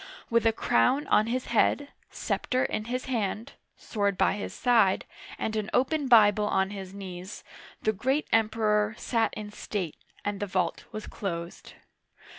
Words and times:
With 0.31 0.47
a 0.47 0.51
crown 0.51 1.05
on 1.09 1.27
his 1.27 1.45
head, 1.53 1.89
scepter 2.09 2.65
in 2.65 2.85
his 2.85 3.05
hand, 3.05 3.53
sword 3.77 4.17
by 4.17 4.33
his 4.33 4.51
side, 4.51 5.05
and 5.37 5.55
an 5.55 5.69
open 5.75 6.07
Bible 6.07 6.47
on 6.47 6.71
his 6.71 6.91
knees, 6.91 7.43
the 7.83 7.93
great 7.93 8.27
Emperor 8.33 8.95
sat 8.97 9.31
in 9.35 9.51
state, 9.51 9.95
and 10.25 10.39
the 10.39 10.47
vault 10.47 10.85
was 10.91 11.05
closed. 11.05 11.73